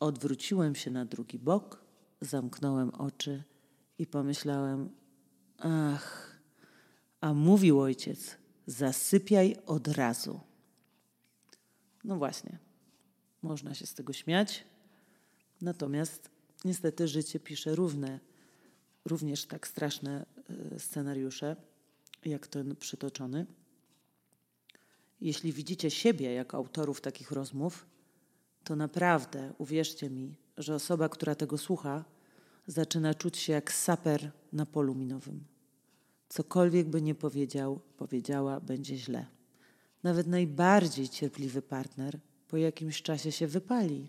Odwróciłem 0.00 0.74
się 0.74 0.90
na 0.90 1.04
drugi 1.04 1.38
bok, 1.38 1.84
zamknąłem 2.20 2.90
oczy 2.90 3.42
i 3.98 4.06
pomyślałem: 4.06 4.90
Ach, 5.58 6.36
a 7.20 7.34
mówił 7.34 7.80
ojciec, 7.80 8.36
zasypiaj 8.66 9.56
od 9.66 9.88
razu. 9.88 10.40
No 12.04 12.16
właśnie, 12.16 12.58
można 13.42 13.74
się 13.74 13.86
z 13.86 13.94
tego 13.94 14.12
śmiać, 14.12 14.64
natomiast 15.60 16.33
niestety 16.64 17.08
życie 17.08 17.40
pisze 17.40 17.74
równe, 17.74 18.20
również 19.04 19.44
tak 19.46 19.68
straszne 19.68 20.26
e, 20.74 20.78
scenariusze, 20.78 21.56
jak 22.24 22.46
ten 22.46 22.76
przytoczony. 22.76 23.46
Jeśli 25.20 25.52
widzicie 25.52 25.90
siebie 25.90 26.32
jako 26.32 26.56
autorów 26.56 27.00
takich 27.00 27.30
rozmów, 27.30 27.86
to 28.64 28.76
naprawdę 28.76 29.52
uwierzcie 29.58 30.10
mi, 30.10 30.36
że 30.58 30.74
osoba, 30.74 31.08
która 31.08 31.34
tego 31.34 31.58
słucha, 31.58 32.04
zaczyna 32.66 33.14
czuć 33.14 33.38
się 33.38 33.52
jak 33.52 33.72
saper 33.72 34.30
na 34.52 34.66
polu 34.66 34.94
minowym. 34.94 35.44
Cokolwiek 36.28 36.88
by 36.88 37.02
nie 37.02 37.14
powiedział, 37.14 37.80
powiedziała, 37.96 38.60
będzie 38.60 38.96
źle. 38.96 39.26
Nawet 40.02 40.26
najbardziej 40.26 41.08
cierpliwy 41.08 41.62
partner 41.62 42.18
po 42.48 42.56
jakimś 42.56 43.02
czasie 43.02 43.32
się 43.32 43.46
wypali. 43.46 44.08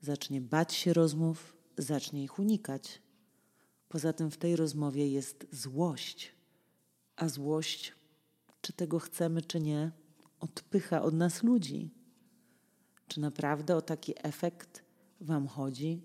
Zacznie 0.00 0.40
bać 0.40 0.74
się 0.74 0.92
rozmów, 0.92 1.53
zacznie 1.78 2.24
ich 2.24 2.38
unikać. 2.38 3.02
Poza 3.88 4.12
tym 4.12 4.30
w 4.30 4.36
tej 4.36 4.56
rozmowie 4.56 5.08
jest 5.08 5.46
złość, 5.52 6.32
a 7.16 7.28
złość, 7.28 7.92
czy 8.60 8.72
tego 8.72 8.98
chcemy, 8.98 9.42
czy 9.42 9.60
nie, 9.60 9.90
odpycha 10.40 11.02
od 11.02 11.14
nas 11.14 11.42
ludzi. 11.42 11.90
Czy 13.08 13.20
naprawdę 13.20 13.76
o 13.76 13.82
taki 13.82 14.14
efekt 14.16 14.84
Wam 15.20 15.46
chodzi? 15.46 16.02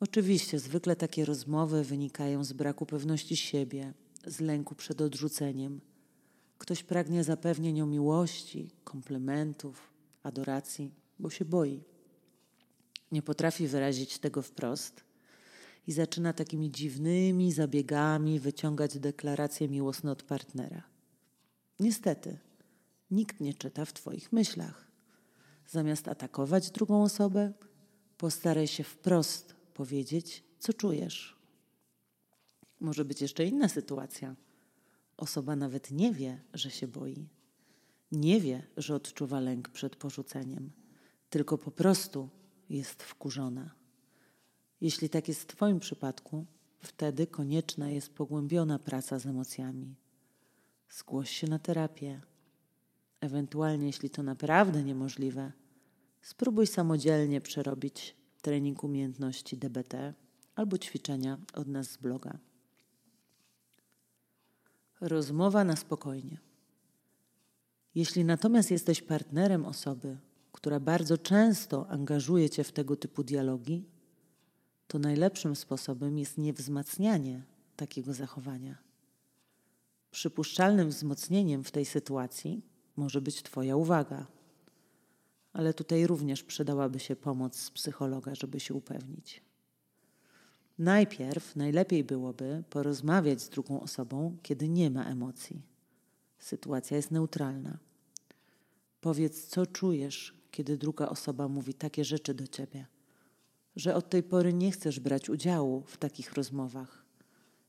Oczywiście, 0.00 0.58
zwykle 0.58 0.96
takie 0.96 1.24
rozmowy 1.24 1.84
wynikają 1.84 2.44
z 2.44 2.52
braku 2.52 2.86
pewności 2.86 3.36
siebie, 3.36 3.94
z 4.26 4.40
lęku 4.40 4.74
przed 4.74 5.00
odrzuceniem. 5.00 5.80
Ktoś 6.58 6.82
pragnie 6.82 7.24
zapewnień 7.24 7.80
o 7.80 7.86
miłości, 7.86 8.70
komplementów, 8.84 9.92
adoracji, 10.22 10.90
bo 11.18 11.30
się 11.30 11.44
boi. 11.44 11.91
Nie 13.12 13.22
potrafi 13.22 13.68
wyrazić 13.68 14.18
tego 14.18 14.42
wprost 14.42 15.04
i 15.86 15.92
zaczyna 15.92 16.32
takimi 16.32 16.70
dziwnymi 16.70 17.52
zabiegami 17.52 18.40
wyciągać 18.40 18.98
deklaracje 18.98 19.68
miłosne 19.68 20.10
od 20.12 20.22
partnera. 20.22 20.82
Niestety, 21.80 22.38
nikt 23.10 23.40
nie 23.40 23.54
czyta 23.54 23.84
w 23.84 23.92
Twoich 23.92 24.32
myślach. 24.32 24.86
Zamiast 25.66 26.08
atakować 26.08 26.70
drugą 26.70 27.02
osobę, 27.02 27.52
postaraj 28.18 28.66
się 28.66 28.84
wprost 28.84 29.54
powiedzieć, 29.74 30.44
co 30.58 30.72
czujesz. 30.72 31.36
Może 32.80 33.04
być 33.04 33.22
jeszcze 33.22 33.44
inna 33.44 33.68
sytuacja. 33.68 34.36
Osoba 35.16 35.56
nawet 35.56 35.90
nie 35.90 36.12
wie, 36.12 36.40
że 36.54 36.70
się 36.70 36.88
boi. 36.88 37.28
Nie 38.12 38.40
wie, 38.40 38.66
że 38.76 38.94
odczuwa 38.94 39.40
lęk 39.40 39.68
przed 39.68 39.96
porzuceniem, 39.96 40.70
tylko 41.30 41.58
po 41.58 41.70
prostu 41.70 42.28
jest 42.72 43.02
wkurzona. 43.02 43.70
Jeśli 44.80 45.08
tak 45.08 45.28
jest 45.28 45.42
w 45.42 45.46
Twoim 45.46 45.80
przypadku, 45.80 46.46
wtedy 46.78 47.26
konieczna 47.26 47.90
jest 47.90 48.14
pogłębiona 48.14 48.78
praca 48.78 49.18
z 49.18 49.26
emocjami. 49.26 49.94
Zgłoś 50.90 51.30
się 51.30 51.46
na 51.46 51.58
terapię. 51.58 52.20
Ewentualnie, 53.20 53.86
jeśli 53.86 54.10
to 54.10 54.22
naprawdę 54.22 54.82
niemożliwe, 54.82 55.52
spróbuj 56.22 56.66
samodzielnie 56.66 57.40
przerobić 57.40 58.16
trening 58.42 58.84
umiejętności 58.84 59.56
DBT 59.56 60.14
albo 60.54 60.78
ćwiczenia 60.78 61.38
od 61.54 61.68
nas 61.68 61.90
z 61.90 61.96
bloga. 61.96 62.38
Rozmowa 65.00 65.64
na 65.64 65.76
spokojnie. 65.76 66.38
Jeśli 67.94 68.24
natomiast 68.24 68.70
jesteś 68.70 69.02
partnerem 69.02 69.66
osoby, 69.66 70.16
która 70.52 70.80
bardzo 70.80 71.18
często 71.18 71.88
angażuje 71.88 72.50
cię 72.50 72.64
w 72.64 72.72
tego 72.72 72.96
typu 72.96 73.24
dialogi, 73.24 73.84
to 74.86 74.98
najlepszym 74.98 75.56
sposobem 75.56 76.18
jest 76.18 76.38
nie 76.38 76.52
wzmacnianie 76.52 77.42
takiego 77.76 78.14
zachowania. 78.14 78.78
Przypuszczalnym 80.10 80.88
wzmocnieniem 80.88 81.64
w 81.64 81.70
tej 81.70 81.84
sytuacji 81.84 82.62
może 82.96 83.20
być 83.20 83.42
Twoja 83.42 83.76
uwaga, 83.76 84.26
ale 85.52 85.74
tutaj 85.74 86.06
również 86.06 86.42
przydałaby 86.42 87.00
się 87.00 87.16
pomoc 87.16 87.70
psychologa, 87.70 88.34
żeby 88.34 88.60
się 88.60 88.74
upewnić. 88.74 89.42
Najpierw 90.78 91.56
najlepiej 91.56 92.04
byłoby 92.04 92.64
porozmawiać 92.70 93.42
z 93.42 93.48
drugą 93.48 93.80
osobą, 93.80 94.36
kiedy 94.42 94.68
nie 94.68 94.90
ma 94.90 95.04
emocji. 95.04 95.62
Sytuacja 96.38 96.96
jest 96.96 97.10
neutralna. 97.10 97.78
Powiedz, 99.00 99.46
co 99.46 99.66
czujesz, 99.66 100.41
kiedy 100.52 100.78
druga 100.78 101.08
osoba 101.08 101.48
mówi 101.48 101.74
takie 101.74 102.04
rzeczy 102.04 102.34
do 102.34 102.46
ciebie, 102.46 102.86
że 103.76 103.94
od 103.94 104.10
tej 104.10 104.22
pory 104.22 104.52
nie 104.52 104.72
chcesz 104.72 105.00
brać 105.00 105.30
udziału 105.30 105.82
w 105.86 105.96
takich 105.96 106.32
rozmowach, 106.32 107.04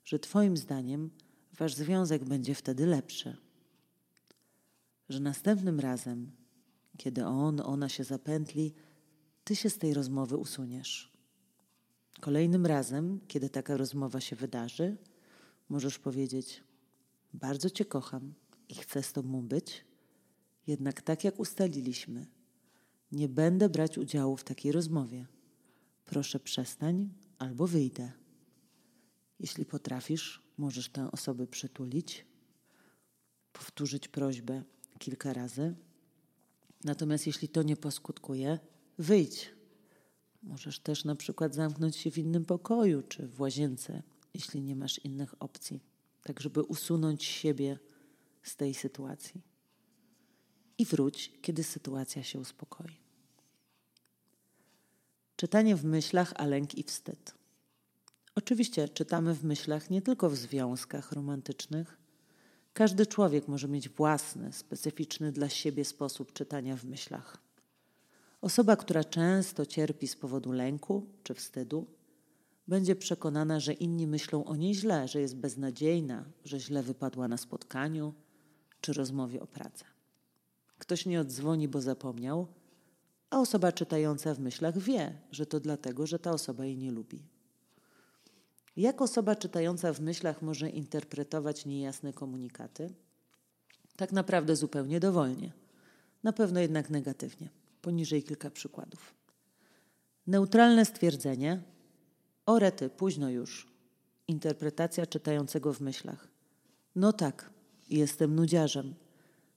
że 0.04 0.20
Twoim 0.20 0.58
zdaniem 0.58 1.10
Wasz 1.58 1.76
związek 1.76 2.26
będzie 2.26 2.56
wtedy 2.56 2.86
lepszy, 2.86 3.38
że 5.10 5.20
następnym 5.20 5.80
razem, 5.80 6.32
kiedy 6.98 7.26
on, 7.26 7.62
ona 7.62 7.90
się 7.90 8.04
zapętli, 8.04 8.74
Ty 9.44 9.56
się 9.56 9.70
z 9.70 9.78
tej 9.78 9.94
rozmowy 9.94 10.38
usuniesz. 10.38 11.12
Kolejnym 12.20 12.66
razem, 12.66 13.20
kiedy 13.28 13.50
taka 13.50 13.78
rozmowa 13.78 14.22
się 14.22 14.36
wydarzy, 14.36 14.98
możesz 15.70 16.00
powiedzieć: 16.00 16.64
Bardzo 17.34 17.70
Cię 17.70 17.86
kocham 17.86 18.34
i 18.70 18.76
chcę 18.76 19.04
z 19.04 19.14
Tobą 19.14 19.48
być, 19.48 19.86
jednak 20.68 21.02
tak 21.02 21.24
jak 21.24 21.40
ustaliliśmy, 21.40 22.26
nie 23.14 23.30
będę 23.30 23.70
brać 23.70 23.98
udziału 23.98 24.38
w 24.38 24.44
takiej 24.44 24.72
rozmowie. 24.72 25.26
Proszę 26.06 26.40
przestań 26.40 27.10
albo 27.40 27.68
wyjdę. 27.68 28.12
Jeśli 29.40 29.66
potrafisz, 29.66 30.42
możesz 30.58 30.90
tę 30.90 31.12
osobę 31.12 31.48
przytulić, 31.48 32.26
powtórzyć 33.54 34.08
prośbę 34.08 34.64
kilka 35.00 35.34
razy. 35.34 35.76
Natomiast 36.84 37.28
jeśli 37.28 37.48
to 37.50 37.64
nie 37.64 37.76
poskutkuje, 37.76 38.60
wyjdź 38.98 39.54
Możesz 40.44 40.80
też 40.80 41.06
na 41.06 41.16
przykład 41.16 41.56
zamknąć 41.56 41.96
się 41.96 42.12
w 42.12 42.18
innym 42.18 42.46
pokoju 42.46 43.02
czy 43.02 43.28
w 43.28 43.42
łazience, 43.42 44.04
jeśli 44.34 44.62
nie 44.62 44.76
masz 44.76 45.00
innych 45.00 45.36
opcji, 45.40 45.84
tak 46.24 46.40
żeby 46.40 46.62
usunąć 46.62 47.24
siebie 47.24 47.80
z 48.44 48.56
tej 48.56 48.74
sytuacji. 48.74 49.42
I 50.78 50.86
wróć, 50.86 51.32
kiedy 51.42 51.64
sytuacja 51.64 52.24
się 52.24 52.40
uspokoi. 52.40 53.03
Czytanie 55.44 55.76
w 55.76 55.86
myślach, 55.86 56.34
a 56.36 56.46
lęk 56.46 56.76
i 56.76 56.84
wstyd. 56.84 57.34
Oczywiście 58.36 58.90
czytamy 58.90 59.34
w 59.34 59.44
myślach 59.44 59.90
nie 59.90 60.02
tylko 60.02 60.30
w 60.30 60.36
związkach 60.36 61.12
romantycznych. 61.12 61.98
Każdy 62.74 63.06
człowiek 63.06 63.48
może 63.48 63.68
mieć 63.68 63.90
własny, 63.90 64.54
specyficzny 64.54 65.32
dla 65.32 65.50
siebie 65.50 65.86
sposób 65.86 66.34
czytania 66.34 66.76
w 66.78 66.84
myślach. 66.84 67.38
Osoba, 68.42 68.76
która 68.76 69.04
często 69.04 69.66
cierpi 69.66 70.08
z 70.08 70.16
powodu 70.16 70.52
lęku 70.52 71.06
czy 71.24 71.34
wstydu, 71.34 71.86
będzie 72.68 72.96
przekonana, 72.96 73.60
że 73.60 73.74
inni 73.74 74.08
myślą 74.08 74.46
o 74.46 74.56
niej 74.56 74.76
źle, 74.76 75.08
że 75.08 75.22
jest 75.22 75.36
beznadziejna, 75.36 76.26
że 76.46 76.60
źle 76.60 76.84
wypadła 76.84 77.28
na 77.28 77.38
spotkaniu 77.38 78.14
czy 78.82 78.94
rozmowie 78.94 79.42
o 79.42 79.48
pracę. 79.48 79.86
Ktoś 80.78 81.06
nie 81.06 81.20
odzwoni, 81.22 81.68
bo 81.68 81.82
zapomniał, 81.82 82.48
a 83.34 83.40
osoba 83.40 83.72
czytająca 83.72 84.34
w 84.34 84.40
myślach 84.40 84.78
wie, 84.78 85.14
że 85.32 85.46
to 85.46 85.60
dlatego, 85.60 86.08
że 86.08 86.20
ta 86.20 86.32
osoba 86.32 86.66
jej 86.66 86.78
nie 86.78 86.92
lubi. 86.92 87.24
Jak 88.78 89.02
osoba 89.02 89.36
czytająca 89.36 89.94
w 89.94 90.00
myślach 90.00 90.42
może 90.42 90.70
interpretować 90.70 91.66
niejasne 91.66 92.14
komunikaty? 92.14 92.94
Tak 93.96 94.12
naprawdę 94.12 94.56
zupełnie 94.56 95.00
dowolnie, 95.00 95.52
na 96.24 96.34
pewno 96.34 96.60
jednak 96.60 96.90
negatywnie. 96.90 97.50
Poniżej 97.82 98.24
kilka 98.24 98.50
przykładów. 98.52 99.14
Neutralne 100.28 100.86
stwierdzenie. 100.86 101.62
O 102.46 102.60
rety, 102.60 102.90
późno 102.90 103.30
już. 103.30 103.68
Interpretacja 104.28 105.06
czytającego 105.06 105.74
w 105.74 105.82
myślach. 105.82 106.28
No 106.96 107.14
tak, 107.14 107.50
jestem 107.90 108.36
nudziarzem. 108.36 108.96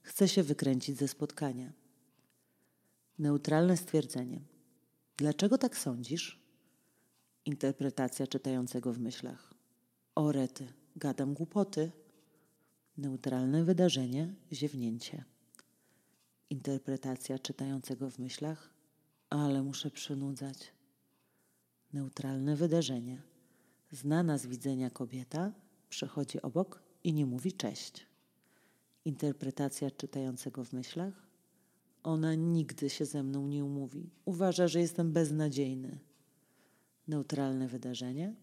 Chcę 0.01 0.27
się 0.27 0.43
wykręcić 0.43 0.97
ze 0.97 1.07
spotkania. 1.07 1.71
Neutralne 3.19 3.77
stwierdzenie. 3.77 4.41
Dlaczego 5.17 5.57
tak 5.57 5.77
sądzisz? 5.77 6.39
Interpretacja 7.45 8.27
czytającego 8.27 8.93
w 8.93 8.99
myślach. 8.99 9.53
O 10.15 10.31
rety, 10.31 10.67
gadam 10.95 11.33
głupoty. 11.33 11.91
Neutralne 12.97 13.63
wydarzenie, 13.63 14.33
ziewnięcie 14.51 15.25
interpretacja 16.49 17.39
czytającego 17.39 18.09
w 18.09 18.19
myślach, 18.19 18.73
ale 19.29 19.63
muszę 19.63 19.91
przynudzać. 19.91 20.57
Neutralne 21.93 22.55
wydarzenie. 22.55 23.21
Znana 23.91 24.37
z 24.37 24.47
widzenia 24.47 24.89
kobieta 24.89 25.51
przechodzi 25.89 26.41
obok 26.41 26.83
i 27.03 27.13
nie 27.13 27.25
mówi 27.25 27.53
cześć. 27.53 28.07
Interpretacja 29.05 29.91
czytającego 29.91 30.63
w 30.63 30.73
myślach. 30.73 31.26
Ona 32.07 32.35
nigdy 32.35 32.89
się 32.89 33.05
ze 33.05 33.23
mną 33.23 33.47
nie 33.47 33.65
umówi. 33.65 34.09
Uważa, 34.25 34.67
że 34.67 34.79
jestem 34.79 35.11
beznadziejny. 35.11 35.99
Neutralne 37.07 37.67
wydarzenie. 37.67 38.35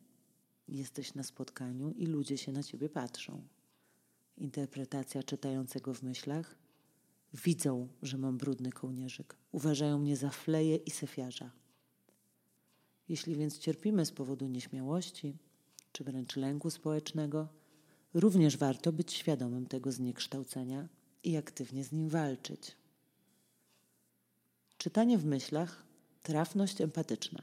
Jesteś 0.69 1.15
na 1.15 1.23
spotkaniu 1.23 1.91
i 1.91 2.07
ludzie 2.07 2.39
się 2.39 2.53
na 2.53 2.63
ciebie 2.63 2.89
patrzą. 2.89 3.43
Interpretacja 4.37 5.23
czytającego 5.23 5.95
w 5.95 6.03
myślach 6.03 6.59
Widzą, 7.35 7.89
że 8.03 8.19
mam 8.19 8.39
brudny 8.39 8.73
kołnierzyk. 8.73 9.37
Uważają 9.53 9.99
mnie 9.99 10.17
za 10.17 10.31
fleję 10.31 10.77
i 10.77 10.91
sefiarza. 10.91 11.51
Jeśli 13.09 13.37
więc 13.37 13.59
cierpimy 13.59 14.07
z 14.07 14.13
powodu 14.13 14.49
nieśmiałości, 14.49 15.37
czy 15.93 16.05
wręcz 16.05 16.37
lęku 16.37 16.71
społecznego, 16.71 17.49
również 18.15 18.57
warto 18.57 18.93
być 18.93 19.13
świadomym 19.13 19.67
tego 19.67 19.93
zniekształcenia 19.93 20.89
i 21.23 21.37
aktywnie 21.37 21.85
z 21.85 21.93
nim 21.93 22.09
walczyć. 22.09 22.77
Czytanie 24.85 25.19
w 25.19 25.25
myślach, 25.25 25.85
trafność 26.23 26.81
empatyczna. 26.81 27.43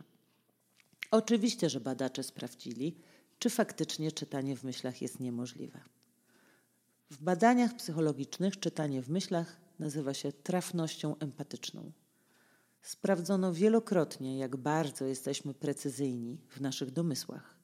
Oczywiście, 1.12 1.70
że 1.70 1.80
badacze 1.80 2.24
sprawdzili, 2.24 2.98
czy 3.40 3.50
faktycznie 3.50 4.12
czytanie 4.12 4.56
w 4.56 4.64
myślach 4.64 5.02
jest 5.02 5.20
niemożliwe. 5.20 5.82
W 7.12 7.24
badaniach 7.24 7.76
psychologicznych 7.76 8.60
czytanie 8.60 9.02
w 9.02 9.10
myślach 9.10 9.58
nazywa 9.80 10.14
się 10.14 10.32
trafnością 10.32 11.18
empatyczną. 11.18 11.92
Sprawdzono 12.82 13.54
wielokrotnie, 13.54 14.38
jak 14.38 14.56
bardzo 14.58 15.06
jesteśmy 15.06 15.54
precyzyjni 15.54 16.42
w 16.50 16.62
naszych 16.62 16.92
domysłach. 16.92 17.58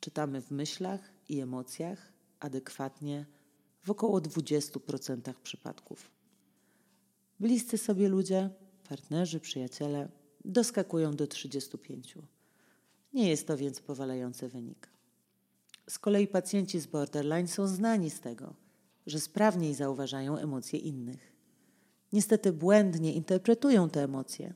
Czytamy 0.00 0.42
w 0.42 0.50
myślach 0.50 1.12
i 1.28 1.40
emocjach 1.40 2.12
adekwatnie 2.40 3.26
w 3.84 3.90
około 3.90 4.20
20% 4.20 5.34
przypadków. 5.42 6.10
Bliscy 7.40 7.78
sobie 7.78 8.08
ludzie, 8.08 8.50
partnerzy, 8.88 9.40
przyjaciele 9.40 10.08
doskakują 10.44 11.16
do 11.16 11.24
35%. 11.24 12.22
Nie 13.14 13.28
jest 13.28 13.46
to 13.46 13.56
więc 13.56 13.80
powalający 13.80 14.48
wynik. 14.48 14.88
Z 15.90 15.98
kolei 15.98 16.26
pacjenci 16.28 16.80
z 16.80 16.86
borderline 16.86 17.48
są 17.48 17.66
znani 17.66 18.10
z 18.10 18.20
tego, 18.20 18.54
że 19.06 19.20
sprawniej 19.20 19.74
zauważają 19.74 20.38
emocje 20.38 20.78
innych. 20.78 21.32
Niestety 22.12 22.52
błędnie 22.52 23.12
interpretują 23.12 23.90
te 23.90 24.02
emocje, 24.02 24.54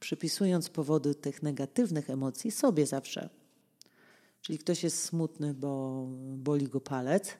przypisując 0.00 0.68
powody 0.68 1.14
tych 1.14 1.42
negatywnych 1.42 2.10
emocji 2.10 2.50
sobie 2.50 2.86
zawsze. 2.86 3.28
Czyli 4.40 4.58
ktoś 4.58 4.82
jest 4.84 5.04
smutny, 5.04 5.54
bo 5.54 6.04
boli 6.36 6.68
go 6.68 6.80
palec, 6.80 7.36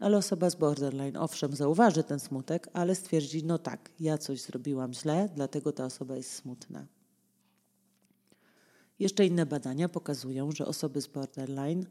ale 0.00 0.16
osoba 0.16 0.50
z 0.50 0.54
borderline 0.54 1.20
owszem 1.20 1.56
zauważy 1.56 2.02
ten 2.02 2.18
smutek, 2.18 2.68
ale 2.72 2.94
stwierdzi, 2.94 3.44
no 3.44 3.58
tak, 3.58 3.90
ja 4.00 4.18
coś 4.18 4.40
zrobiłam 4.40 4.94
źle, 4.94 5.28
dlatego 5.34 5.72
ta 5.72 5.84
osoba 5.84 6.16
jest 6.16 6.32
smutna. 6.32 6.86
Jeszcze 8.98 9.26
inne 9.26 9.46
badania 9.46 9.88
pokazują, 9.88 10.52
że 10.52 10.66
osoby 10.66 11.00
z 11.00 11.06
borderline 11.06 11.86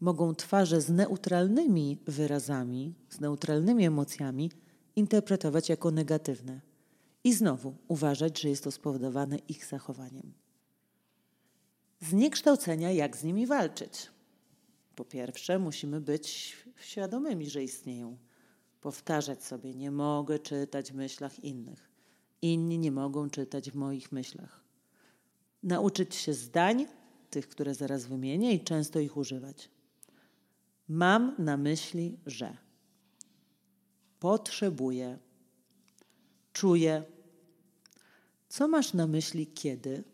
mogą 0.00 0.34
twarze 0.34 0.80
z 0.80 0.90
neutralnymi 0.90 1.98
wyrazami, 2.06 2.94
z 3.08 3.20
neutralnymi 3.20 3.84
emocjami 3.84 4.50
interpretować 4.96 5.68
jako 5.68 5.90
negatywne 5.90 6.60
i 7.24 7.32
znowu 7.34 7.74
uważać, 7.88 8.40
że 8.40 8.48
jest 8.48 8.64
to 8.64 8.70
spowodowane 8.70 9.38
ich 9.38 9.66
zachowaniem. 9.66 10.32
Zniekształcenia, 12.00 12.92
jak 12.92 13.16
z 13.16 13.24
nimi 13.24 13.46
walczyć? 13.46 14.10
Po 14.96 15.04
pierwsze, 15.04 15.58
musimy 15.58 16.00
być 16.00 16.56
świadomymi, 16.80 17.50
że 17.50 17.62
istnieją. 17.62 18.16
Powtarzać 18.80 19.44
sobie: 19.44 19.74
Nie 19.74 19.90
mogę 19.90 20.38
czytać 20.38 20.92
w 20.92 20.94
myślach 20.94 21.44
innych. 21.44 21.88
Inni 22.42 22.78
nie 22.78 22.92
mogą 22.92 23.30
czytać 23.30 23.70
w 23.70 23.74
moich 23.74 24.12
myślach. 24.12 24.60
Nauczyć 25.62 26.14
się 26.14 26.34
zdań, 26.34 26.86
tych, 27.30 27.48
które 27.48 27.74
zaraz 27.74 28.06
wymienię, 28.06 28.54
i 28.54 28.64
często 28.64 29.00
ich 29.00 29.16
używać. 29.16 29.70
Mam 30.88 31.34
na 31.38 31.56
myśli, 31.56 32.18
że 32.26 32.56
potrzebuję, 34.18 35.18
czuję. 36.52 37.04
Co 38.48 38.68
masz 38.68 38.92
na 38.94 39.06
myśli 39.06 39.46
kiedy? 39.46 40.04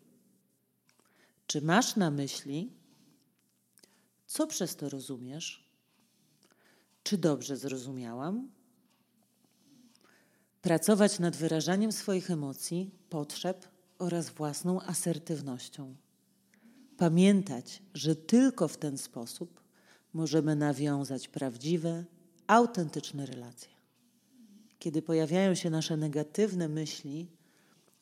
Czy 1.47 1.63
masz 1.63 1.97
na 1.97 2.11
myśli, 2.11 2.73
co 4.27 4.47
przez 4.47 4.77
to 4.77 4.89
rozumiesz? 4.89 5.72
Czy 7.03 7.19
dobrze 7.19 7.57
zrozumiałam? 7.57 8.51
Pracować 10.63 11.19
nad 11.19 11.37
wyrażaniem 11.37 11.93
swoich 11.93 12.31
emocji, 12.31 12.91
potrzeb 13.09 13.69
oraz 13.99 14.31
własną 14.31 14.83
asertywnością. 14.83 15.95
Pamiętać, 16.97 17.83
że 17.95 18.17
tylko 18.17 18.69
w 18.69 18.77
ten 18.77 18.99
sposób 18.99 19.61
możemy 20.13 20.57
nawiązać 20.57 21.29
prawdziwe, 21.29 22.05
autentyczne 22.47 23.27
relacje. 23.27 23.73
Kiedy 24.79 25.03
pojawiają 25.03 25.55
się 25.55 25.71
nasze 25.71 25.97
negatywne 25.97 26.69
myśli 26.69 27.29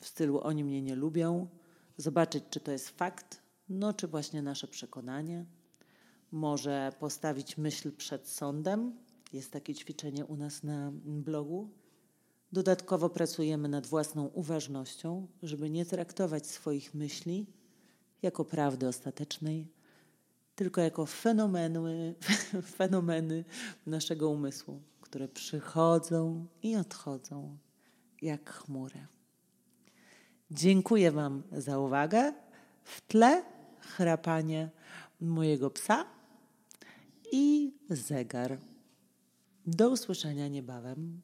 w 0.01 0.07
stylu 0.07 0.41
oni 0.41 0.65
mnie 0.65 0.83
nie 0.83 0.97
lubią, 0.97 1.49
zobaczyć, 1.97 2.45
czy 2.51 2.61
to 2.61 2.73
jest 2.73 2.89
fakt, 2.89 3.43
no 3.69 3.93
czy 3.93 4.09
właśnie 4.09 4.43
nasze 4.43 4.69
przekonanie. 4.69 5.45
Może 6.33 6.93
postawić 6.99 7.59
myśl 7.59 7.93
przed 7.93 8.29
sądem. 8.29 8.97
Jest 9.33 9.53
takie 9.53 9.75
ćwiczenie 9.75 10.27
u 10.27 10.37
nas 10.37 10.63
na 10.63 10.93
blogu. 11.05 11.71
Dodatkowo 12.53 13.09
pracujemy 13.09 13.69
nad 13.69 13.87
własną 13.87 14.27
uważnością, 14.27 15.27
żeby 15.43 15.71
nie 15.71 15.87
traktować 15.87 16.47
swoich 16.47 16.95
myśli 16.95 17.47
jako 18.23 18.45
prawdy 18.45 18.89
ostatecznej, 18.89 19.69
tylko 20.55 20.81
jako 20.81 21.07
fenomeny, 21.07 22.15
fenomeny 22.79 23.45
naszego 23.87 24.31
umysłu, 24.31 24.83
które 25.01 25.29
przychodzą 25.29 26.47
i 26.63 26.77
odchodzą 26.77 27.57
jak 28.23 28.51
chmury. 28.51 29.07
Dziękuję 30.51 31.13
Wam 31.13 31.43
za 31.53 31.79
uwagę. 31.79 32.33
W 32.85 33.01
tle 33.01 33.43
chrapanie 33.81 34.71
mojego 35.21 35.71
psa 35.71 36.20
i 37.33 37.73
zegar. 37.91 38.59
Do 39.67 39.91
usłyszenia 39.91 40.49
niebawem. 40.49 41.21